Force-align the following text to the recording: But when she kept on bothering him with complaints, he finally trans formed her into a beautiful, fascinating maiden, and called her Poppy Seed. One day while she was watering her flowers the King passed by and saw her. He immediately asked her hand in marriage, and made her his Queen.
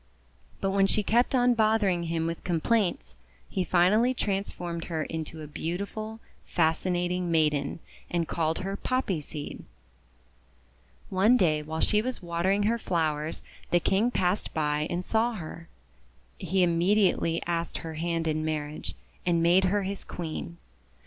But 0.61 0.71
when 0.71 0.87
she 0.87 1.03
kept 1.03 1.35
on 1.35 1.53
bothering 1.53 2.05
him 2.05 2.25
with 2.25 2.43
complaints, 2.43 3.17
he 3.47 3.63
finally 3.63 4.15
trans 4.15 4.51
formed 4.51 4.85
her 4.85 5.03
into 5.03 5.43
a 5.43 5.47
beautiful, 5.47 6.19
fascinating 6.47 7.29
maiden, 7.29 7.77
and 8.09 8.27
called 8.27 8.57
her 8.65 8.75
Poppy 8.75 9.21
Seed. 9.21 9.63
One 11.11 11.37
day 11.37 11.61
while 11.61 11.81
she 11.81 12.01
was 12.01 12.19
watering 12.19 12.63
her 12.63 12.79
flowers 12.79 13.43
the 13.69 13.79
King 13.79 14.09
passed 14.09 14.51
by 14.55 14.87
and 14.89 15.05
saw 15.05 15.33
her. 15.33 15.67
He 16.39 16.63
immediately 16.63 17.39
asked 17.45 17.77
her 17.77 17.93
hand 17.93 18.27
in 18.27 18.43
marriage, 18.43 18.95
and 19.23 19.43
made 19.43 19.65
her 19.65 19.83
his 19.83 20.03
Queen. 20.03 20.57